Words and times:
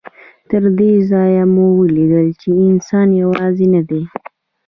تر 0.49 0.63
دې 0.79 0.93
ځایه 1.11 1.43
مو 1.53 1.65
ولیدل 1.79 2.27
چې 2.41 2.49
انسان 2.69 3.07
یوازې 3.23 3.65
نه 3.75 3.81
دی. 3.89 4.01